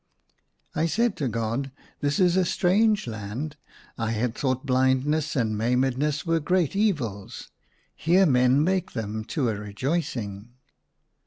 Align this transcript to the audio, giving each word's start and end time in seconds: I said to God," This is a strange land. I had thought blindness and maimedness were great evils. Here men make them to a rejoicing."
I 0.73 0.87
said 0.87 1.15
to 1.17 1.27
God," 1.27 1.71
This 2.01 2.19
is 2.19 2.35
a 2.35 2.43
strange 2.43 3.05
land. 3.05 3.55
I 3.99 4.09
had 4.13 4.33
thought 4.33 4.65
blindness 4.65 5.35
and 5.35 5.55
maimedness 5.55 6.25
were 6.25 6.39
great 6.39 6.75
evils. 6.75 7.49
Here 7.93 8.25
men 8.25 8.63
make 8.63 8.93
them 8.93 9.23
to 9.25 9.49
a 9.49 9.55
rejoicing." 9.55 10.53